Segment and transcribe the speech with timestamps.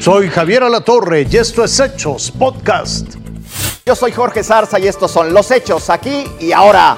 [0.00, 3.16] Soy Javier Alatorre y esto es Hechos Podcast.
[3.84, 6.96] Yo soy Jorge Zarza y estos son los hechos aquí y ahora.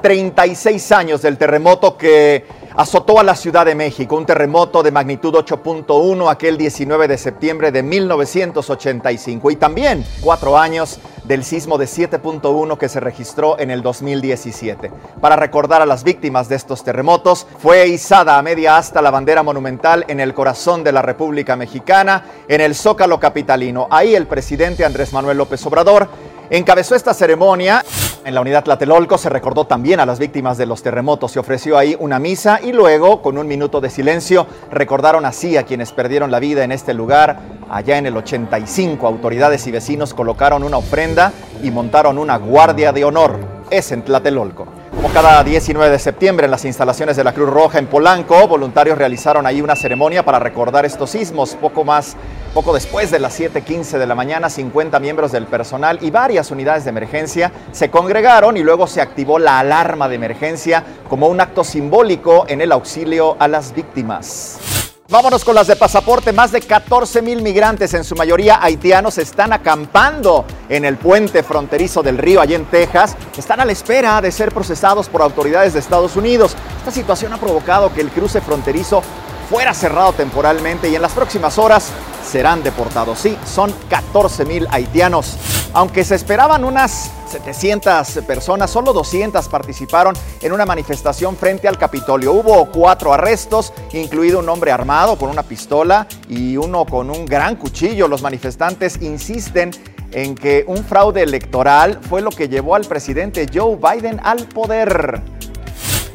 [0.00, 5.34] 36 años del terremoto que azotó a la Ciudad de México, un terremoto de magnitud
[5.34, 12.78] 8.1 aquel 19 de septiembre de 1985 y también cuatro años del sismo de 7.1
[12.78, 14.90] que se registró en el 2017.
[15.20, 19.42] Para recordar a las víctimas de estos terremotos, fue izada a media asta la bandera
[19.42, 23.86] monumental en el corazón de la República Mexicana, en el Zócalo Capitalino.
[23.90, 26.08] Ahí el presidente Andrés Manuel López Obrador
[26.48, 27.84] encabezó esta ceremonia.
[28.28, 31.32] En la unidad Tlatelolco se recordó también a las víctimas de los terremotos.
[31.32, 35.62] Se ofreció ahí una misa y luego, con un minuto de silencio, recordaron así a
[35.62, 37.40] quienes perdieron la vida en este lugar.
[37.70, 41.32] Allá en el 85, autoridades y vecinos colocaron una ofrenda
[41.62, 43.38] y montaron una guardia de honor.
[43.70, 44.77] Es en Tlatelolco.
[44.98, 48.98] Como cada 19 de septiembre en las instalaciones de la Cruz Roja en Polanco, voluntarios
[48.98, 51.54] realizaron ahí una ceremonia para recordar estos sismos.
[51.54, 52.16] Poco más,
[52.52, 56.82] poco después de las 7:15 de la mañana, 50 miembros del personal y varias unidades
[56.82, 61.62] de emergencia se congregaron y luego se activó la alarma de emergencia como un acto
[61.62, 64.77] simbólico en el auxilio a las víctimas.
[65.10, 66.34] Vámonos con las de pasaporte.
[66.34, 72.02] Más de 14 mil migrantes, en su mayoría haitianos, están acampando en el puente fronterizo
[72.02, 73.16] del río, allí en Texas.
[73.34, 76.54] Están a la espera de ser procesados por autoridades de Estados Unidos.
[76.80, 79.02] Esta situación ha provocado que el cruce fronterizo
[79.48, 81.88] fuera cerrado temporalmente y en las próximas horas
[82.30, 83.18] serán deportados.
[83.18, 85.38] Sí, son 14 mil haitianos.
[85.74, 92.32] Aunque se esperaban unas 700 personas, solo 200 participaron en una manifestación frente al Capitolio.
[92.32, 97.56] Hubo cuatro arrestos, incluido un hombre armado con una pistola y uno con un gran
[97.56, 98.08] cuchillo.
[98.08, 99.70] Los manifestantes insisten
[100.12, 105.37] en que un fraude electoral fue lo que llevó al presidente Joe Biden al poder.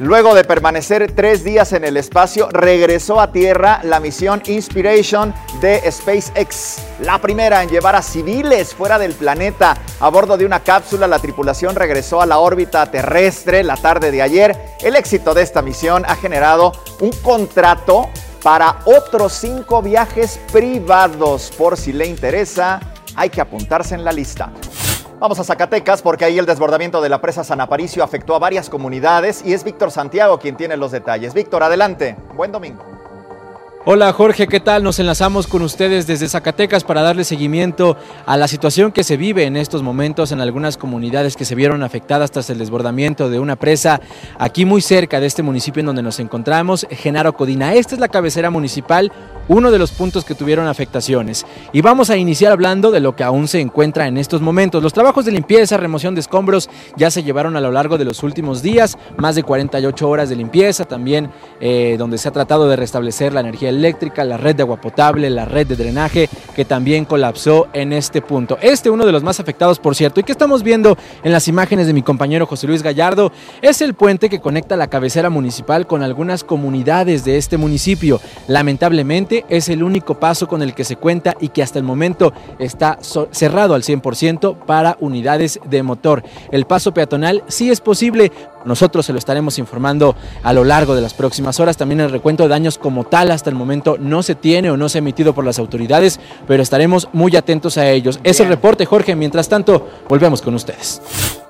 [0.00, 5.88] Luego de permanecer tres días en el espacio, regresó a Tierra la misión Inspiration de
[5.90, 9.76] SpaceX, la primera en llevar a civiles fuera del planeta.
[10.00, 14.20] A bordo de una cápsula, la tripulación regresó a la órbita terrestre la tarde de
[14.20, 14.56] ayer.
[14.82, 18.10] El éxito de esta misión ha generado un contrato
[18.42, 21.52] para otros cinco viajes privados.
[21.56, 22.80] Por si le interesa,
[23.14, 24.52] hay que apuntarse en la lista.
[25.24, 28.68] Vamos a Zacatecas porque ahí el desbordamiento de la presa San Aparicio afectó a varias
[28.68, 31.32] comunidades y es Víctor Santiago quien tiene los detalles.
[31.32, 32.14] Víctor, adelante.
[32.36, 32.93] Buen domingo.
[33.86, 34.82] Hola Jorge, ¿qué tal?
[34.82, 39.44] Nos enlazamos con ustedes desde Zacatecas para darle seguimiento a la situación que se vive
[39.44, 43.56] en estos momentos en algunas comunidades que se vieron afectadas tras el desbordamiento de una
[43.56, 44.00] presa
[44.38, 47.74] aquí muy cerca de este municipio en donde nos encontramos, Genaro Codina.
[47.74, 49.12] Esta es la cabecera municipal,
[49.48, 51.44] uno de los puntos que tuvieron afectaciones.
[51.74, 54.82] Y vamos a iniciar hablando de lo que aún se encuentra en estos momentos.
[54.82, 58.22] Los trabajos de limpieza, remoción de escombros ya se llevaron a lo largo de los
[58.22, 61.30] últimos días, más de 48 horas de limpieza, también
[61.60, 65.30] eh, donde se ha tratado de restablecer la energía eléctrica, la red de agua potable,
[65.30, 68.58] la red de drenaje que también colapsó en este punto.
[68.60, 71.86] Este uno de los más afectados, por cierto, y que estamos viendo en las imágenes
[71.86, 76.02] de mi compañero José Luis Gallardo, es el puente que conecta la cabecera municipal con
[76.02, 78.20] algunas comunidades de este municipio.
[78.46, 82.32] Lamentablemente es el único paso con el que se cuenta y que hasta el momento
[82.58, 82.98] está
[83.30, 86.22] cerrado al 100% para unidades de motor.
[86.50, 88.32] El paso peatonal sí es posible,
[88.64, 91.76] nosotros se lo estaremos informando a lo largo de las próximas horas.
[91.76, 94.88] También el recuento de daños como tal hasta el momento no se tiene o no
[94.88, 98.20] se ha emitido por las autoridades, pero estaremos muy atentos a ellos.
[98.24, 99.14] Es el reporte, Jorge.
[99.14, 101.00] Mientras tanto, volvemos con ustedes.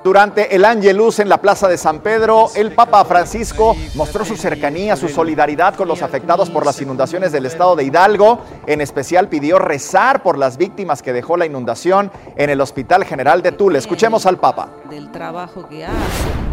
[0.05, 4.97] Durante el Angelus en la Plaza de San Pedro, el Papa Francisco mostró su cercanía,
[4.97, 8.41] su solidaridad con los afectados por las inundaciones del estado de Hidalgo.
[8.67, 13.41] En especial pidió rezar por las víctimas que dejó la inundación en el Hospital General
[13.41, 13.79] de Tula.
[13.79, 14.69] Escuchemos al Papa.
[14.91, 16.44] Del trabajo que hace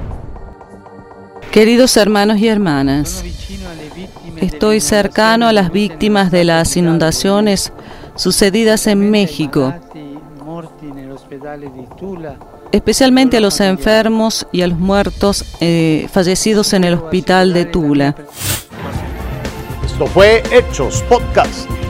[1.52, 3.26] Queridos hermanos y hermanas,
[4.38, 7.74] estoy cercano a las víctimas de las inundaciones
[8.16, 9.74] sucedidas en México,
[12.72, 18.16] especialmente a los enfermos y a los muertos eh, fallecidos en el hospital de Tula.
[19.86, 21.81] Esto fue Hechos Podcast.